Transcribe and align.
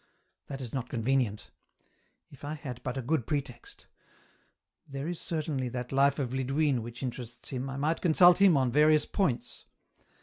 That 0.47 0.61
is 0.61 0.73
not 0.73 0.89
convenient; 0.89 1.51
if 2.31 2.43
I 2.43 2.55
had 2.55 2.81
but 2.81 2.97
a 2.97 3.03
good 3.03 3.27
pretext; 3.27 3.85
there 4.87 5.07
is 5.07 5.21
certainly 5.21 5.69
that 5.69 5.91
life 5.91 6.17
of 6.17 6.33
Lidwine 6.33 6.81
which 6.81 7.03
interests 7.03 7.49
him, 7.49 7.69
I 7.69 7.77
might 7.77 8.01
consult 8.01 8.39
him 8.39 8.57
on 8.57 8.71
various 8.71 9.05
points. 9.05 9.65